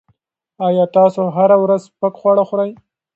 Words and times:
ایا 0.67 0.85
تاسو 0.97 1.21
هره 1.37 1.57
ورځ 1.63 1.81
سپک 1.89 2.13
خواړه 2.19 2.43
خوري؟ 2.49 2.71